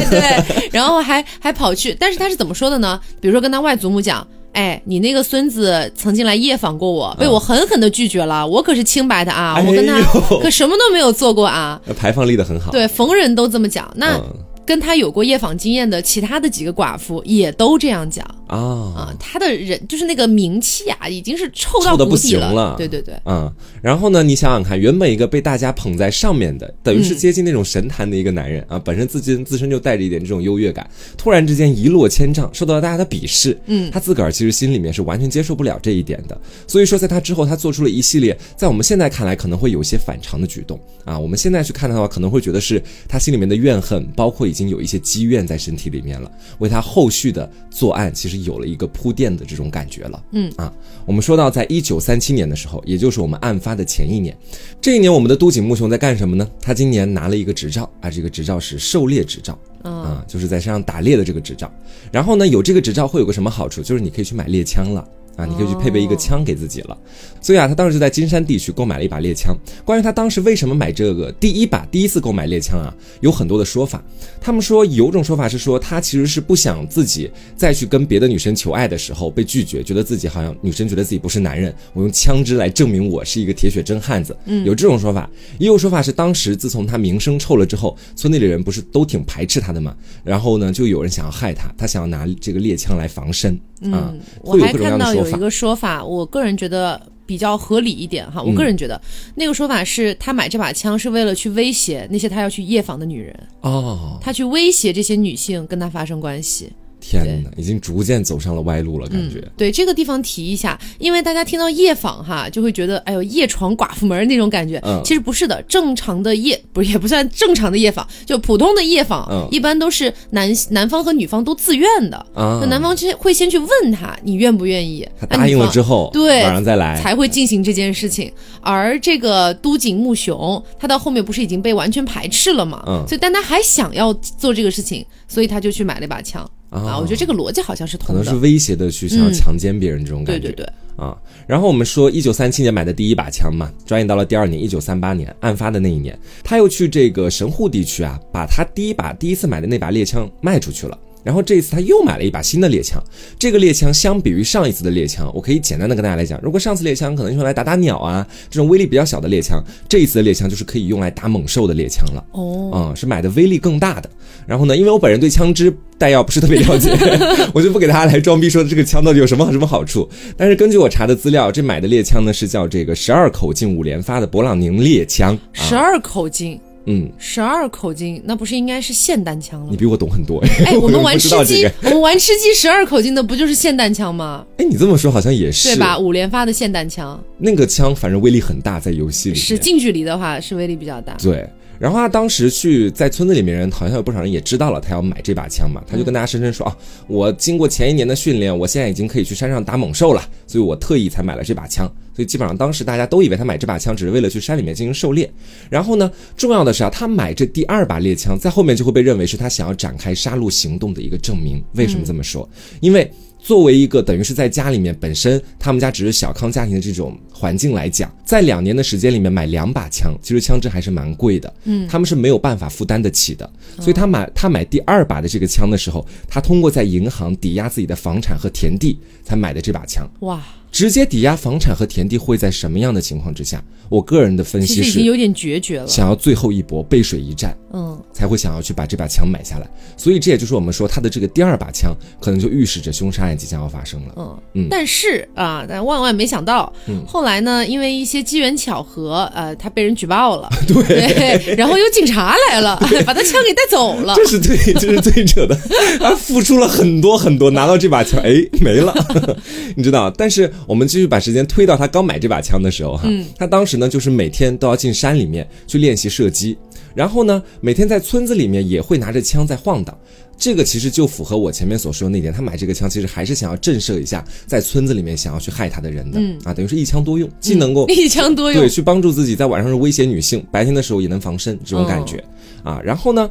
[0.09, 2.99] 对，然后还还跑去，但是他是怎么说的呢？
[3.21, 4.27] 比如说跟他外祖母讲。
[4.53, 8.47] 哎，你那个孙子曾经来夜访过我，被我狠狠的拒绝了。
[8.47, 10.01] 我可是清白的啊，我跟他
[10.41, 11.79] 可什么都没有做过啊。
[11.85, 12.71] 呃排放力的很好。
[12.71, 13.87] 对，逢人都这么讲。
[13.95, 14.23] 那嗯
[14.65, 19.15] 跟他有过夜访经验的其他的几个寡妇也都这样讲啊啊。
[19.19, 33.91] 他的人就是那个名气啊，已经是臭到臭不行了对对对，嗯，然后呢，你想想看，原本一个被大家捧在上面的，等于是接近那种神坛的一个男人、啊，本身自己自身就带着一点这种优越感，突然之间一落千丈，受到了大家的鄙视，嗯。
[33.91, 40.79] 他自个儿其实心里面是完全接受不了这一点的，所以说在他之后，他做出了一系列在我们现在看来可能会有些反常的举动。
[41.05, 50.23] 啊，我们现在去看他的话，可能会觉得是他心里面的怨恨，包括已经有一些积怨在身体里面了，为他后续的作案其实有了一个铺垫的这种感觉了。
[50.31, 50.71] 嗯啊，
[51.05, 54.37] 我们说到在一九三七年的时候，也就是我们案发的前一年，
[54.81, 56.49] 这一年我们的都井木雄在干什么呢？
[56.61, 59.57] 他今年拿了一个执照啊，这个执照是狩猎执照。
[59.83, 61.71] 嗯啊，就是在山上打猎的这个执照。
[62.11, 63.81] 然后呢，有这个执照会有个什么好处？
[63.81, 65.07] 就是你可以去买猎枪了。
[65.37, 66.97] 啊，你可以去配备一个枪给自己了，
[67.39, 69.55] 所以啊，他当时就在金山地区购买了一把猎枪。
[69.85, 74.03] 关于他当时为什么买这个第一把第一次购买猎枪啊，有很多的说法。
[74.41, 84.35] 他们说有种说法是说他其实是不想自己再去跟别的女生求爱的时候被拒绝，觉得自己好像女生觉得自己不是男人，我用枪支来证明我是一个铁血真汉子。
[84.45, 94.97] 嗯，有这种说法，也有说法是当时自从他名声臭了之后，村里的人不是都挺排斥他的嘛，然后呢，就有人想要害他，他想要拿这个猎枪来防身啊，嗯，我还看。
[94.97, 98.41] 到有一个说法，我个人觉得比较合理一点哈。
[98.41, 98.99] 我个人觉得、
[99.35, 106.71] 那个说法是他买这把枪是为了去威胁那些他要去夜访的女人，哦，他去威胁这些女性跟他发生关系。
[107.09, 109.43] 天哪，已经逐渐走上了歪路了，感觉。
[109.57, 114.79] 对这个地方提一下，因为大家听到夜访哈，就会觉得哎呦夜闯寡妇门那种感觉。
[114.83, 122.17] 嗯其实不是的，正常的夜不是也不算正常的夜访，就普通的夜访，嗯一般都是男男方和女方都自愿的。
[122.35, 125.87] 啊那男方先会先去问他你愿不愿意，他答应了之后。
[125.87, 126.99] 后，对晚上再来。
[127.01, 128.29] 才会进行这件事情。
[128.59, 132.83] 而这个都井木雄，他到后面不是已经被完全排斥了嘛？
[132.85, 136.97] 嗯所以但他还想要做这个事情，所以他就去买了一把枪啊啊。
[136.99, 138.23] 我觉得这个逻辑好像是通的。
[138.23, 140.47] 可能是威胁的去想要嗯强奸别人这种感觉。
[140.47, 150.97] 对对对，啊，然后我们说，一九三七年买的第一把枪嘛，转眼到了第二年，一九三八年案发的那一年，他又去这个神户地区啊，把他第一把第一次买的那把猎枪卖出去了。
[151.27, 153.03] 然后这一次他又买了一把新的猎枪，
[153.37, 162.23] 这个猎枪相比于上一次的猎枪，我可以简单的跟大家来讲，如果上次猎枪可能用来打打鸟啊，这种威力比较小的猎枪，这一次的猎枪就是可以用来打猛兽的猎枪了。
[162.31, 164.09] 哦，嗯，是买的威力更大的。
[164.45, 166.89] 然后呢，因为我本人对枪支弹药不是特别了解，
[167.53, 170.07] 我就不给大家来装逼说这个枪到底有什么什么好处。
[170.37, 175.35] 但是根据我查的资料，这买的猎枪呢是叫这个十二口径五连发的勃朗宁猎枪。
[175.35, 179.75] 啊、十二口径，嗯，十二口径，那不是应该是霰弹枪了你？
[179.75, 180.41] 比我懂很多。
[180.65, 181.73] 哎，我们 玩吃鸡，这个。
[181.83, 184.45] 我们玩吃鸡十二口径的不就是霰弹枪吗？
[184.57, 185.97] 哎，你这么说好像也是对吧？？
[185.99, 189.35] 五连发的霰弹枪那个枪反正威力很大，在游戏里。
[189.35, 191.13] 是近距离的话是威力比较大。
[191.21, 191.47] 对，
[191.79, 201.85] 然后他当时去在村子里面人，好像有不少人也知道了他要买这把枪嘛，他就跟大家声称说啊，我经过前一年的训练，我现在已经可以去山上打猛兽了，所以我特意才买了这把枪。
[202.15, 205.31] 所以基本上当时大家都以为他买这把枪只是为了去山里面进行狩猎。
[205.69, 211.63] 然后呢，重要的是啊，他买这第二把猎枪，在后面就会被认为是他想要展开杀戮行动的一个证明。
[211.73, 212.49] 为什么这么说？
[212.81, 213.11] 因为。
[213.39, 223.47] 作为一个等于是在家里面本身他们家只是小康家庭的这种环境来讲，在两年的时间里面买两把枪，其实枪支还是蛮贵的，嗯，他们是没有办法负担得起的，
[223.79, 230.41] 所以他买他买第二把的这个枪的时候，他通过在银行抵押自己的房产和田地才买的这把枪，哇。
[230.69, 233.63] 直接抵押房产和田地会在什么样的情况之下？
[233.89, 239.67] 我个人的分析是，已经有点决绝了，想要最后一搏，背水一战，嗯，才会想要去把这把枪买下来。
[239.95, 244.13] 所以这也就是我们说他的这个第二把枪，可能就预示着凶杀案即将要发生了。
[244.17, 244.67] 嗯嗯。
[244.69, 246.71] 但是啊，但万万没想到，
[247.07, 254.15] 后来呢，因为一些机缘巧合，呃，他被人举报了， 对，然后有警察来了， 把他枪给带走了。
[254.15, 255.57] 这是最，这是最扯的。
[255.99, 258.93] 他付出了很多很多，拿到这把枪，哎，没了，
[259.75, 260.09] 你知道？
[260.11, 260.51] 但是。
[260.67, 266.57] 我们继续把时间推到他刚买这把枪的时候，哈，他当时呢就是每天都要进山里面去练习射击，
[266.93, 269.97] 然后呢每天在村子里面也会拿着枪在晃荡，
[270.37, 282.23] 这个其实就符合我前面所说的那点，他买这个枪其实还是想要震慑一下在村子里面想要去害他的人的，啊，等于是一枪多用，既能够一枪多用， 对，去帮助自己在晚上是威胁女性，白天的时候也能防身这种感觉，
[282.63, 283.29] 啊，然后呢。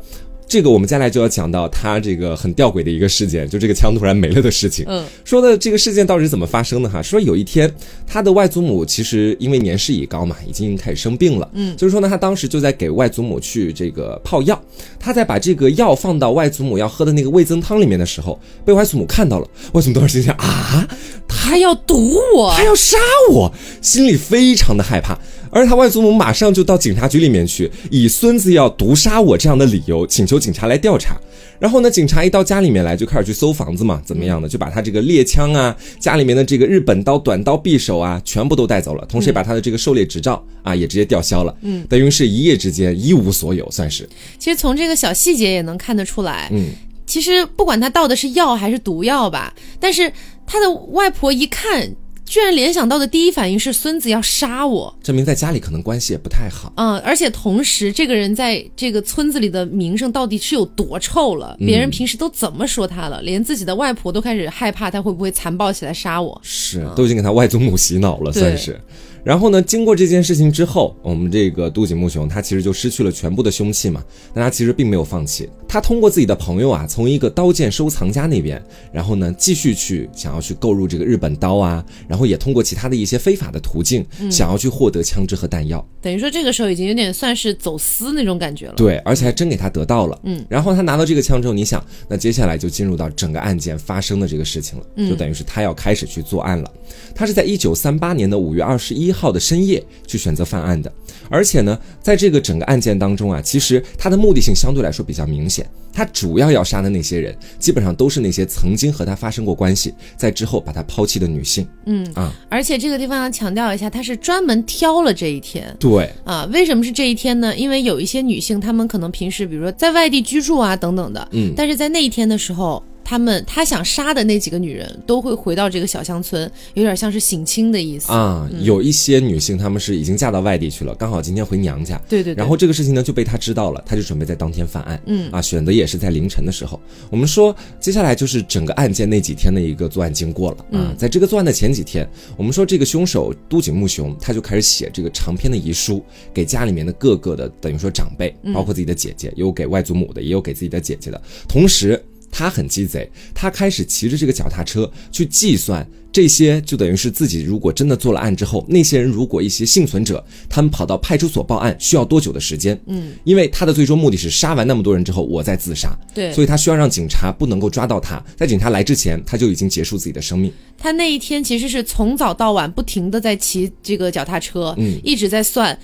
[0.49, 4.85] 这个我们接下来就要讲到他这个很吊诡的一个事件，就这个枪突然没了的事情。
[4.89, 7.03] 嗯，说的这个事件到底是怎么发生的哈？
[7.03, 7.69] 说有一天
[8.07, 11.51] 他的外祖母其实因为年事已高嘛，已经开始生病了。
[11.55, 14.61] 嗯，就是说呢，他当时就在给外祖母去这个泡药，
[15.01, 19.49] 他在把这个药放到外祖母要喝的那个味增汤里面的时候，被外祖母看到了。
[19.73, 20.89] 外祖母当时心想啊，
[21.27, 22.97] 他要毒我，他要杀
[23.33, 25.19] 我，心里非常的害怕。
[25.57, 31.17] 而他外祖母马上就到警察局里面去，以孙子要毒杀我这样的理由，请求警察来调查。
[31.59, 41.57] 然后呢，警察一到家里面来，就开始去搜房子嘛，怎么样的，就把他这个猎枪啊，家里面的这个日本刀、短刀、匕首啊，全部都带走了，同时也把他的这个狩猎执照啊，也直接吊销了。
[41.63, 44.07] 嗯，等于是一夜之间一无所有，算是。
[44.39, 46.67] 其实从这个小细节也能看得出来，嗯，
[47.07, 50.13] 其实不管他盗的是药还是毒药吧，但是
[50.47, 51.97] 他的外婆一看。
[52.27, 56.73] 居然联想到的第一反应是孙子要杀我，证明在家里可能关系也不太好。
[56.77, 61.57] 嗯，而且同时这个人在这个村子里的名声到底是有多臭了？
[61.59, 63.23] 别人平时都怎么说他了？
[63.23, 66.39] 连自己的外婆都开始害怕他会不会残暴起来杀我？
[66.43, 68.81] 是，都已经给他外祖母洗脑了，算是。
[69.27, 69.61] 然后呢？
[69.61, 74.01] 经过这件事情之后，我们这个杜景木雄他其实就失去了全部的凶器嘛。
[74.33, 78.63] 但他其实并没有放弃，他通过自己的朋友啊，从一个刀剑收藏家那边，
[78.93, 85.85] 然后呢继续去想要去购入这个日本刀啊，然后也通过其他的一些非法的途径，想要去获得枪支和弹药。
[86.01, 88.75] 等于说这个时候已经有点算是走私那种感觉了。
[88.77, 90.17] 对，而且还真给他得到了。
[90.23, 90.47] 嗯。
[90.49, 96.71] 然后他拿到这个枪之后，你想，那接下来就进入到整个案件发生的这个事情了，就等于是他要开始去作案了。
[97.13, 99.83] 他是在一九三八年的五月二十一号的深夜。
[100.07, 100.93] 去选择犯案的，
[101.29, 105.69] 而且呢，在这个整个案件当中啊，其实他的目的性相对来说比较明显。
[105.93, 111.67] 他主要要杀的那些人，基本上都是那些曾经和他发生过关系，在之后把他抛弃的女性。
[111.87, 115.75] 嗯啊，而且这个地方要强调一下，他是专门挑了这一天。
[115.81, 117.57] 对啊，为什么是这一天呢？
[117.57, 122.83] 因为有一些女性，她们可能平时比如说在外地居住啊等等的，嗯，但是在那一天的时候。
[123.07, 128.51] 他们他想杀的那几个女人都会回到这个小乡村，有点像是省亲的意思啊。
[128.63, 132.03] 有一些女性她们是已经嫁到外地去了，刚好今天回娘家。
[132.09, 132.35] 对对。
[132.35, 135.01] 然后这个事情呢就被他知道了，他就准备在当天犯案。
[135.07, 136.81] 嗯啊，选择也是在凌晨的时候。
[137.09, 140.93] 我们说接下来就是整个案件那几天的一个作案经过了啊。
[140.99, 152.03] 在这个作案的前几天，我们说这个凶手都井木雄他就开始写这个长篇的遗书，给家里面的各个的等于说长辈，包括自己的姐姐，有给外祖母的，也有给自己的姐姐的，同时。
[152.31, 162.79] 他很鸡贼，他开始骑着这个脚踏车去计算这些，就等于是自己如果真的做了案之后，那些人如果一些幸存者，他们跑到派出所报案需要多久的时间？
[162.87, 165.95] 嗯，因为他的最终目的是杀完那么多人之后，我再自杀。
[166.15, 170.51] 对，所以他需要让警察不能够抓到他，在警察来之前，他就已经结束自己的生命。
[170.79, 175.79] 他那一天其实是从早到晚不停的在骑这个脚踏车，嗯，一直在算。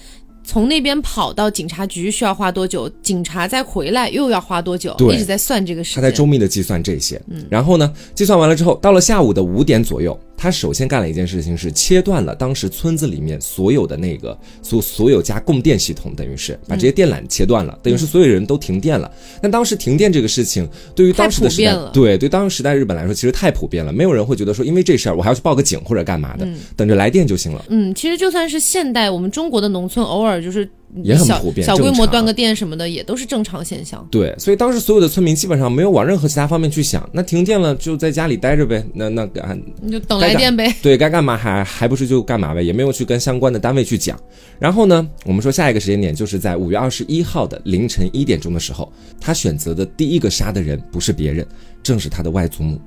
[0.44, 2.88] 从那边跑到警察局需要花多久？
[3.02, 4.94] 警察再回来又要花多久？
[5.12, 6.02] 一直在算这个时间。
[6.02, 10.18] 他在周密的计算这些，嗯，然后呢，计算完了之后，到了下午的五点左右。
[10.42, 19.08] 他首先干了一件事情，是切断了当时村子里面所有的那个所所有家供电系统，等于是把这些电缆切断了，等于是所有人都停电了。
[19.40, 26.44] 但当时停电这个事情，对于当时的时代，对对当时时代日本来说，其实太普遍了，没有人会觉得说因为这事儿我还要去报个警或者干嘛的，
[26.76, 27.64] 等着来电就行了。
[27.68, 30.68] 嗯，其实就算是现代我们中国的农村，偶尔就是。
[31.02, 34.06] 也很普遍小规模断个电什么的也都是正常现象。
[34.10, 40.74] 对，所以当时所有的村民基本上没有往任何其他方面去想，那停电了就在家里待着呗，那那啊你就等来电呗。
[40.82, 44.18] 对该干嘛还还不是就干嘛呗，也没有去跟相关的单位去讲。
[44.58, 51.46] 然后呢，我们说下一个时间点就是在五月二十一号的凌晨一点钟的时候，他选择的第一个杀的人不是别人，
[51.82, 52.78] 正是他的外祖母。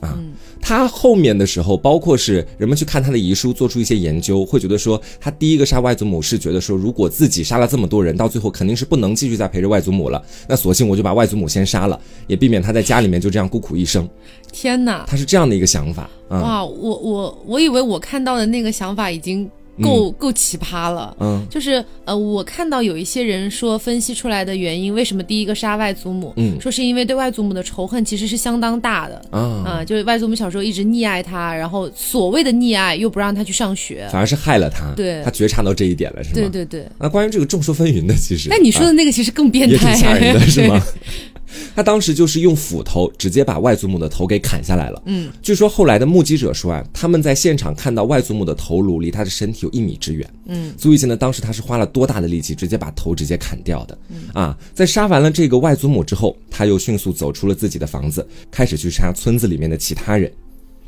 [0.00, 0.18] 啊，
[0.60, 14.08] 他后面的时候，包括是人们去看他的遗书，做出一些研究，会觉得说，他第一个杀外祖母是觉得说，如果自己杀了这么多人，到最后肯定是不能继续再陪着外祖母了，那索性我就把外祖母先杀了，也避免他在家里面就这样孤苦一生。
[14.52, 15.04] 天哪！
[15.06, 19.48] 他是这样的一个想法啊，哇，我我我以为我看到的那个想法已经
[19.82, 21.16] 够、够奇葩了。
[21.20, 29.22] 嗯就是呃，我看到有一些人说分析出来的原因，为什么第一个杀外祖母，嗯说是因为对外祖母的仇恨其实是相当大的。
[29.30, 34.08] 啊，啊、就是外祖母小时候一直溺爱他，然后所谓的溺爱又不让他去上学。
[34.10, 36.34] 反而是害了他，对他觉察到这一点了，是吗？
[36.34, 40.80] 对对对，那关于这个众说纷纭的，其实，那你说啊的那个其实更变也态，挺吓人的，是吗？
[41.74, 45.02] 他当时就是用斧头直接把外祖母的头给砍下来了。
[45.06, 50.28] 嗯，据说后来的目击者说啊，他们在现场看到外祖母的头颅离他的身体有一米之远。
[50.46, 53.98] 嗯，足以见得当时他是花了多大的力气，直接把头直接砍掉的。
[54.10, 60.30] 嗯啊，在杀完了这个外祖母之后，他又迅速走出了自己的房子，开始去杀村子里面的其他人。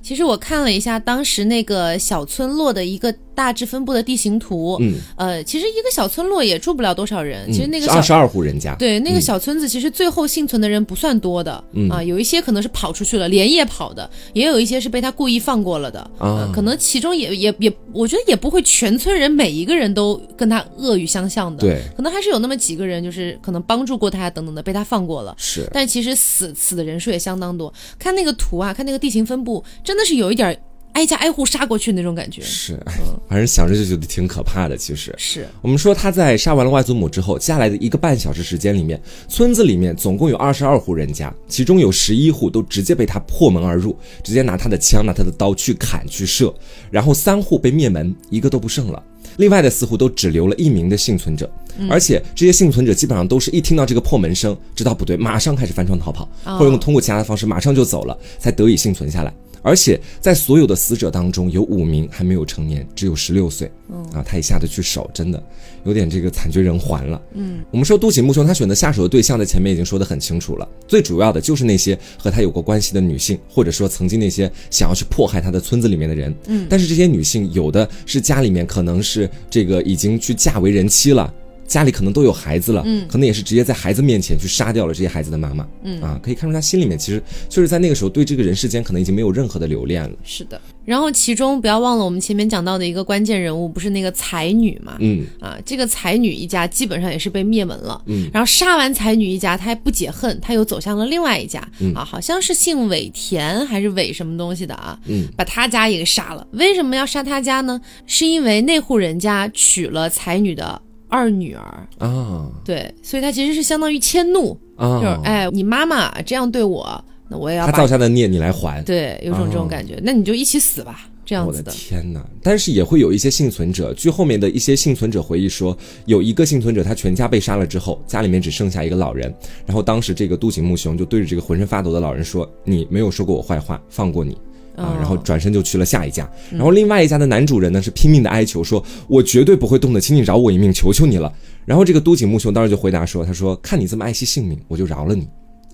[0.03, 11.91] 其实我看了一下当时那个小村落的一个大致分布的地形图，嗯，呃，其实一个小村落也住不了多少人，其实那个小二十二户人家，对，那个小村子其实最后幸存的人不算多的，嗯。
[11.91, 16.47] 啊，有一些可能是跑出去了，连夜跑的，也有一些是被他故意放过了的，啊。
[16.47, 25.35] 呃可能其中也也也，我觉得也不会全村人每一个人都跟他恶语相向的，，对，可能还是有那么几个人，就是可能帮助过他等等的，被他放过了。
[25.39, 25.67] 是。
[25.73, 30.59] 但其实死死的人数也相当多，看那个图啊，看那个地形分布，真的是有一点
[30.93, 32.43] 挨家挨户杀过去那种感觉。
[32.43, 32.95] 是，哎
[33.29, 34.77] 反正想着就觉得挺可怕的。
[34.77, 46.53] 其实，是，我们说他在杀完了外祖母之后，接下来的一个半小时时间里面，村子里面总共有二十二户人家，其中有十一户都直接被他破门而入，直接拿他的枪、拿他的刀去砍去射，
[46.91, 49.03] 然后三户被灭门，一个都不剩了。
[49.39, 51.51] 另外的四户都只留了一名的幸存者，
[51.89, 59.33] 而且这些幸存者基本上都是一听到这个破门声，知道不对，马上开始翻窗逃跑，哦或者用通过其他的方式马上就走了，才得以幸存下来。
[59.63, 63.71] 而且在所有的死者当中，有五名还没有成年，只有十六岁。
[64.13, 65.43] 啊，他也下得去手，真的
[65.85, 67.21] 有点这个惨绝人寰了。
[67.35, 76.35] 嗯，我们说杜景木兄他选择下手的对象，在前面已经说得很清楚了，最主要的就是那些和他有过关系的女性，或者说曾经那些想要去迫害他的村子里面的人。
[76.47, 81.33] 嗯，但是这些女性有的是家里面可能是这个已经去嫁为人妻了。
[81.73, 90.61] 家里可能都有孩子了，嗯，可能也是直接在孩子面前去杀掉了这些孩子的妈妈，嗯啊，可以看出他心里面其实就是在那个时候对这个人世间可能已经没有任何的留恋了，是的。
[90.85, 94.97] 然后其中不要忘了我们前面讲到的一个关键人物，不是那个才女嘛？
[94.99, 98.03] 嗯啊，这个才女一家基本上也是被灭门了。
[98.07, 101.67] 嗯，然后杀完才女一家，他还不解恨，他又走向了另外一家。
[101.79, 104.99] 嗯啊，好像是姓尾田还是尾什么东西的啊？
[105.07, 106.47] 嗯，把他家也给杀了。
[106.51, 107.81] 为什么要杀他家呢？
[108.07, 110.83] 是因为那户人家娶了才女的
[111.13, 111.87] 二女儿。
[111.99, 121.71] 啊对，所以他其实是相当于迁怒，啊，就是哎，你妈妈这样对我，那我也要他把造下的孽你来还，对，有种这种哦感觉，那你就一起死吧，这样我的。
[121.71, 122.25] 天哪！
[122.43, 129.33] 但是也会有一些幸存者，据后面的一些幸存者回忆说，有一个幸存者他全家被杀了之后，家里面只剩下一个老人，
[129.67, 134.37] 然后当时这个杜景木雄就对着这个浑身发抖的老人说：“你没有说过我坏话，放过你。”
[134.77, 141.33] 啊哦，然后转身就去了下一家，然后另外一家的男主人呢是拼命的哀求说：“我绝对不会动的，请你饶我一命，求求你了。”
[141.65, 145.29] 然后这个都井木雄当时就回答说：“他说看你这么爱惜性命，我就饶了你。”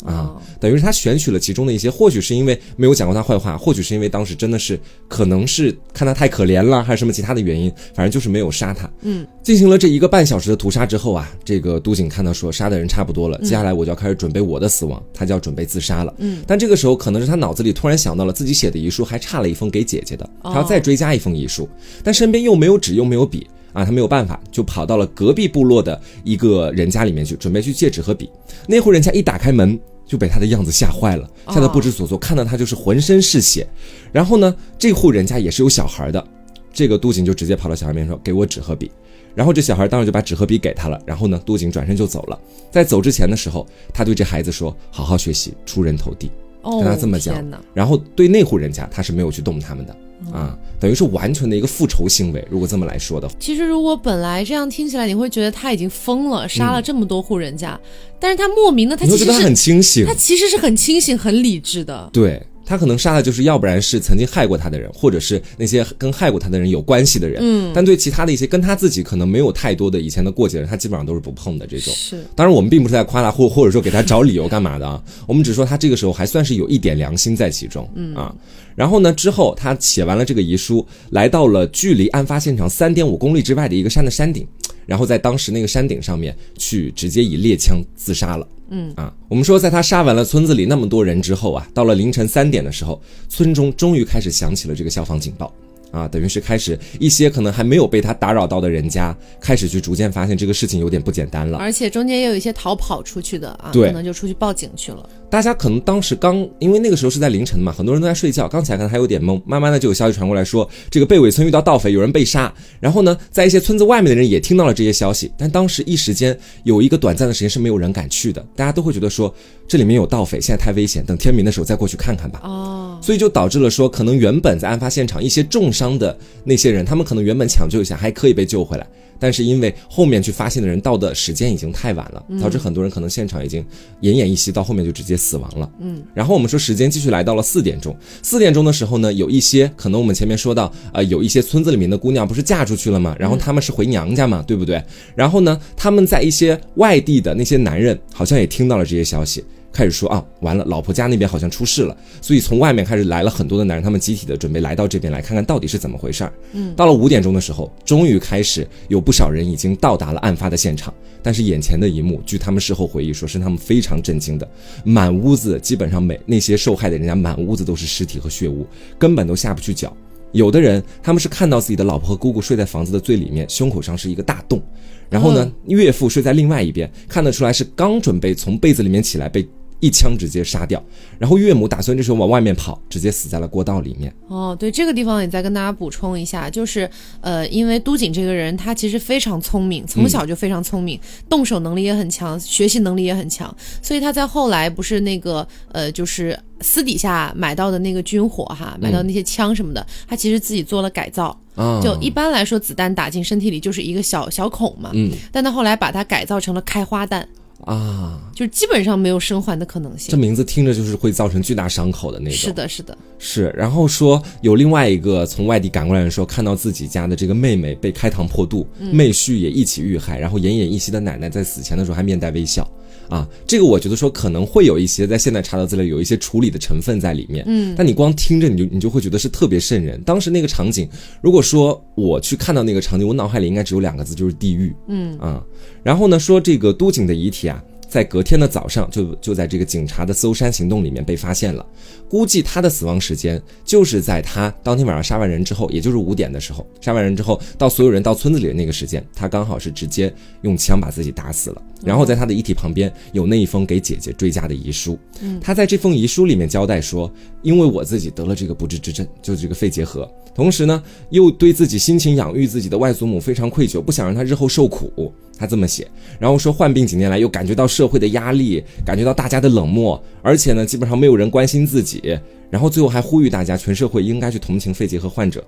[0.04, 8.88] 啊哦，等于是他选取了其中的一些，或许是因为没有讲过他坏话，或许是因为当时真的是可能是看他太可怜了，还是什么其他的原因，反正就是没有杀他。
[9.02, 16.14] 嗯，进行了这一个半小时的屠杀之后啊，这个都警看到说杀的人差不多了，接下来我就要开始准备我的死亡，他就要准备自杀了。
[16.18, 21.68] 嗯，但这个时候可能是他脑子里突然想到了自己写的遗书还差了一封给姐姐的，哦他要再追加一封遗书，
[22.04, 23.46] 但身边又没有纸又没有笔。
[23.72, 28.30] 啊，他没有办法，就跑到了隔壁部落的一个人家里面去，准备去借纸和笔。
[28.66, 33.66] 那户人家一打开门，就被他的样子吓坏了，吓得不知所措，看到他就是浑身是血。
[34.10, 36.26] 然后呢，这户人家也是有小孩的，
[36.72, 38.90] 这个都井就直接跑到小孩面前说：“给我纸和笔。”
[39.34, 41.00] 然后这小孩当时就把纸和笔给他了。
[41.06, 42.40] 然后呢，都井转身就走了。
[42.72, 46.30] 在走之前的时候，他对这孩子说：“好好学习，出人头地。”
[46.62, 49.96] 哦，跟他这么讲然后对那户人家他是没有去动他们的
[50.32, 52.46] 啊，等于是完全的一个复仇行为。
[52.50, 57.78] 如果这么来说的话，其实如果本来这样听起来，你会觉得他已经疯了，杀了这么多户人家，
[58.18, 60.04] 但是他莫名的，他其实是很清醒。
[60.04, 62.10] 他，其实是很清醒、很理智的。
[62.12, 67.40] 对他可能杀的就是要不然是曾经害过他的人，或者是那些跟害过他的人有关系的人。
[67.42, 71.94] 嗯，但对其他的一些跟他自己可能没有太多的以前的过节的人，他基本上都是不碰的这种。
[71.94, 77.88] 是，当然我们并不是在夸他，或或者说给他找理由干嘛的啊，我们只说他这个时候还算是有一点良心在其中。
[77.94, 78.34] 嗯啊，
[78.76, 84.46] 然后呢，之后他写完了这个遗书，来到了距离案发现场三点五公里之外的一个山的山顶。
[84.84, 88.48] 然后在当时那个山顶上面去直接以猎枪自杀了。
[88.70, 95.52] 嗯啊，我们说在他杀完了村子里那么多人之后啊，到了凌晨三点的时候，村中终于开始响起了这个消防警报。
[95.90, 101.58] 啊，等于是开始一些可能还没有被他打扰到的人家，开始去逐渐发现这个事情有点不简单了。
[101.58, 105.08] 而且中间也有一些逃跑出去的啊，对可能就出去报警去了。
[105.30, 109.38] 大家可能当时刚，因为那个时候是在凌晨嘛，很多人都在睡觉，刚起来可能还有点懵。
[109.44, 112.50] 慢慢的就有消息传过来说，这个贝尾村遇到盗匪，有人被杀。
[112.80, 119.34] 然后呢，在一些村子外面的人也听到了这些消息，但当时一时间有一个短暂的时间是没有人敢去的，大家都会觉得说
[119.66, 122.40] 这里面有盗匪，现在太危险，等天明的时候再过去看看吧。
[122.44, 128.86] 哦，所以就导致了说，可能原本在案发现场一些重伤的那些人，他们可能原本抢救一下还可以被救回来，
[129.18, 133.64] 但是因为后面去发现的人到的时间已经太晚了，导致很多人可能现场已经
[134.02, 135.70] 奄奄一息，到后面就直接死亡了。
[135.80, 143.16] 嗯，然后我们说时间继续来到了四点钟，四点钟的时候呢，有一些可能我们前面说到，呃，有一些村子里面的姑娘不是嫁出去了吗？
[143.18, 144.82] 然后他们是回娘家嘛，对不对？
[145.14, 149.44] 然后呢，他们在一些外地的那些男人好像也听到了这些消息。
[149.78, 156.32] 开始说啊，完了，老婆家那边好像出事了，所以从外面开始来了很多的男人，他们集体的准备来到这边来看看到底是怎么回事儿。
[156.52, 164.50] 嗯，到了五点钟的时候，终于开始有不少人已经到达了案发的现场，但是眼前的一幕，据他们事后回忆说，是他们非常震惊的，
[164.82, 168.66] 满屋子基本上每那些受害的人家满屋子都是尸体和血污，
[168.98, 169.96] 根本都下不去脚。
[170.32, 174.60] 有的人他们是看到自己的老婆和姑姑睡在房子的最里面，胸口上是一个大洞，
[175.08, 179.48] 然后呢，岳父睡在另外一边，看得出来是刚准备从被子里面起来被。
[179.80, 180.82] 一枪直接杀掉，
[181.18, 184.12] 然后岳母打算这时候往外面跑，直接死在了过道里面。
[184.26, 186.88] 哦，对，这个地方也再跟大家补充一下，就是
[187.20, 190.98] 呃，因为都景这个人他其实非常聪明，从小就非常聪明，
[191.28, 201.38] 动手能力也很强，学习能力也很强，所以他在后来不是那个呃，就是私底下买到的那个军火哈，买到那些枪什么的，他其实自己做了改造。
[201.82, 207.28] 就一般来说，子弹打进身体里就是一个小小孔嘛，嗯，但他后来把它改造成了开花弹。
[207.68, 210.10] 啊，就基本上没有生还的可能性。
[210.10, 212.32] 这名字听着就是会造成巨大伤口的那种。
[212.32, 213.54] 是的，是的，是。
[213.54, 222.66] 然后说有另外一个从外地赶过来的说，看到自己家的这个妹妹被开膛破肚，妹婿也一起遇害，然后奄奄一息的奶奶在死前的时候还面带微笑。
[223.08, 227.44] 啊，这个我觉得说可能会有一些在现在查到资料有一些处理的成分在里面。
[227.46, 230.00] 嗯，但你光听着你就你就会觉得是特别瘆人。
[230.02, 230.88] 当时那个场景，
[231.20, 234.74] 如果说我去看到那个场景，我脑海里应该只有两个字，就是地狱。
[234.88, 235.42] 嗯啊，
[235.82, 237.62] 然后呢说这个都井的遗体啊。
[237.88, 241.64] 在隔天的早上，就就在这个警察的搜山行动里面被发现了。
[242.08, 250.12] 估计他的死亡时间就是在他当天晚上杀完人之后，也就是五点的时候，杀完人之后到所有人到村子里的那个时间，他刚好是直接
[250.42, 251.62] 用枪把自己打死了。
[251.82, 254.98] 然后在他的遗体旁边有那一封给姐姐追加的遗书。
[255.40, 257.10] 他在这封遗书里面交代说，
[257.42, 265.12] 因为我自己得了这个不治之症，就是这个肺结核，同时呢又对自己辛勤养育自己的外祖母非常愧疚，不想让她日后受苦。
[265.40, 265.86] 他这么写，
[266.18, 272.18] 然后说患病几年来又感觉到社会的压力，感觉到大家的冷漠，而且呢基本上没有人关心自己，
[272.50, 275.44] 然后最后还呼吁大家全社会应该去同情肺结核患者，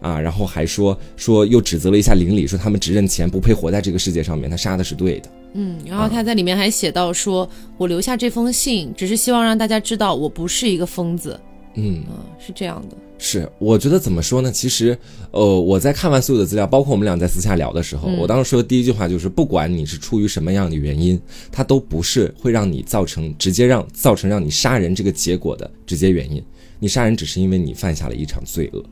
[0.00, 5.30] 啊，然后还说说又指责了一下邻里，说他们只认钱不配活在这个世界上面，他杀的是对的。
[5.54, 11.38] 嗯，然后他在里面还写到说，我留下这封信只是希望让大家知道我不是一个疯子。
[11.76, 12.04] 嗯
[12.38, 12.96] 是这样的。
[13.18, 14.50] 是，我觉得怎么说呢？
[14.52, 14.96] 其实，
[15.30, 21.18] 呃，我在看完所有的资料，包括我们俩在私下聊的时候，我当时说的第一句话就是，不管你是出于什么样的原因，
[21.50, 26.42] 它都不是会让你造成直接让造成让你杀人这个结果的直接原因。
[26.80, 28.84] 你杀人只是因为你犯下了一场罪恶。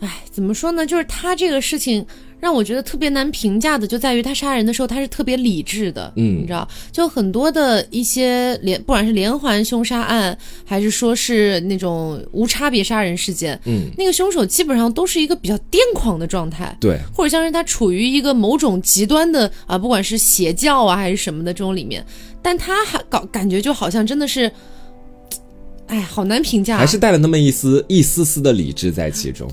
[0.00, 0.84] 哎，怎么说呢？
[0.84, 2.06] 就是他这个事情。
[2.40, 22.04] 让我觉得特别难评价的，就在于他杀人的时候，他是特别理智的，嗯，你知道，就很多的一些连，不管是连环凶杀案，还是说是那种无差别杀人事件，嗯，那个凶手基本上都是一个比较癫狂的状态，对，或者像是他处于一个某种极端的啊，不管是邪教啊还是什么的这种里面，
[22.42, 24.52] 但他还搞感觉就好像真的是，
[25.86, 29.50] 哎，好难评价，还是带了那么一丝一丝丝的理智在其中。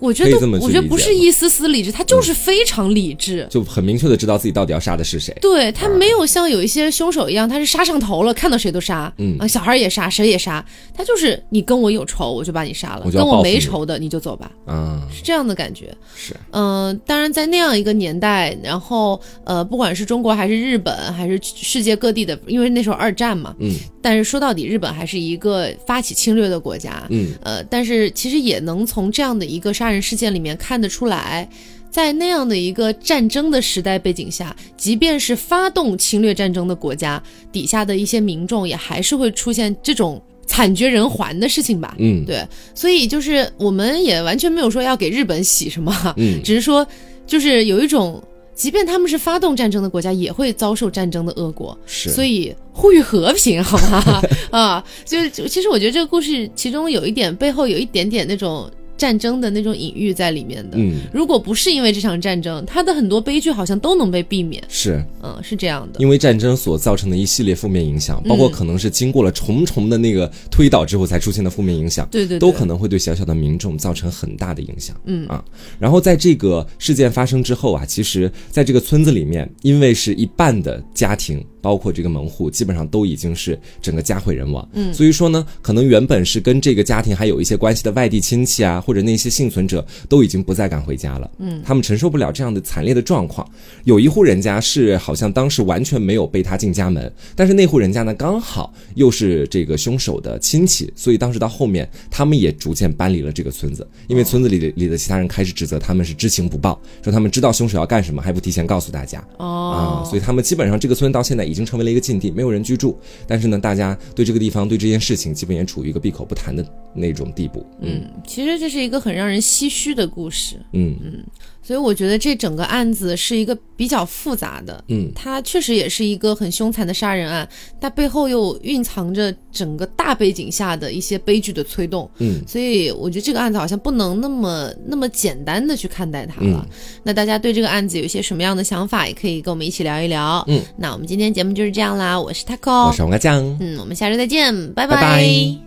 [0.00, 3.46] 我觉得我觉得不是一丝丝理智，他就是非常理智。
[3.50, 5.36] 就很明确的知道自己到底要杀的是谁。
[5.40, 9.36] 对他没有像有一些凶手一样，他是杀上头了，看到谁都杀，嗯。
[9.38, 10.64] 啊，小孩也杀，谁也杀。
[10.94, 15.94] 他就是你跟我有仇，我就把你杀了；跟我没仇的，你就走吧，嗯，是这样的感觉。
[16.14, 23.74] 是，嗯、当然在那样一个年代，然后呃，不管是中国还是日本，还是世界各地的，因为那时候二战嘛，嗯。
[24.00, 27.32] 但是说到底，日本还是一个发起侵略的国家，嗯。
[27.42, 31.48] 呃，但是其实也能从这样的一个杀人事件里面看得出来，
[31.90, 37.22] 在那样的一个战争的时代背景下，即便是发动侵略战争的国家，
[37.52, 41.94] 底下的一些民众也还是会出现这种惨绝人寰的事情吧。
[41.98, 46.86] 嗯对，所以就是我们也完全没有说要给日本洗什么，嗯只 是说
[47.26, 48.22] 就是有一种，
[48.54, 51.76] 即便他们是发动战争的国家，也会遭受战争的恶果。
[51.86, 54.22] 是， 所以呼吁和平，好吗？
[54.50, 58.70] 啊，就就其实我觉得这个故事其中有一点背后有一点点那种
[59.04, 60.78] 战争的那种隐喻在里面的。
[60.78, 64.64] 嗯如果不是因为这场战争，他的很多悲剧好像都能被避免。
[64.66, 66.00] 是嗯，是这样的。
[66.00, 74.96] 因为战争所造成的一系列负面影响，包括可能是经过了重重的那个推导之后才出现的负面影响，对对对都可能会对小小的民众造成很大的影响。
[75.04, 75.44] 嗯啊，
[75.78, 84.68] 然后在这个事件发生之后啊，其实在这个村子里面，因为是一半的家庭，包括这个门户，基本上都已经是整个家毁人亡。
[84.74, 91.30] 嗯，所以说呢，可能原本是跟这个家庭还有一些关系的外地亲戚啊，或者那些幸存者，都已经不再敢回家了。
[91.38, 93.48] 嗯，他们承受不了这样的惨烈的状况。
[93.84, 109.24] 有一户人家是好像当时完全没有被他进家门，但是那户人家呢，刚好又是这个凶手的亲戚，所以当时到后面，他们也逐渐搬离了这个村子，因为村子里的里的其他人开始指责他们是知情不报，说他们知道凶手要干什么还不提前告诉大家。
[109.38, 112.98] 哦啊，，所以他们基本上这个村到现在已经成为了一个禁地，没有人居住。
[113.28, 117.64] 但是呢，大家对这个地方、对这件事情，基本也处于一个闭口不谈的那种地步。
[117.80, 120.56] 嗯嗯，其实这是一个很让人唏嘘的故事。
[120.72, 121.24] 嗯嗯
[121.64, 127.48] 所以我觉得这整个案子是一个比较复杂的，嗯它确实也是一个很凶残的杀人案，
[127.80, 132.08] 但背后又蕴藏着整个大背景下的一些悲剧的催动。
[132.18, 136.66] 嗯所以我觉得这个案子好像不能那么那么简单的去看待它了。
[136.68, 136.68] 嗯
[137.02, 140.44] 那大家对这个案子有一些什么样的想法，也可以跟我们一起聊一聊。
[140.48, 143.42] 嗯，那我们今天节目就是这样啦，我是 taco，我是王阿酱。
[143.60, 145.63] 嗯，我们下周再见，拜拜拜